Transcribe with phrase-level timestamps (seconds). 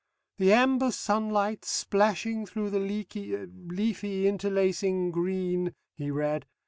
[0.39, 6.47] "The amber sunlight splashing through the leaky leafy interlacing green," he read.